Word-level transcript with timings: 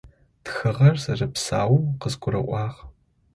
Тхыгъэр 0.43 0.95
зэрэпсаоу 1.03 1.81
къызгурыӏуагъ. 1.99 2.77